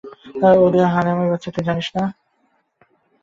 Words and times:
ওরে 0.61 0.81
হারামির 0.93 1.29
বাচ্চা, 1.31 1.49
তুই 1.55 1.63
জানিস 1.69 1.87
না। 1.95 2.03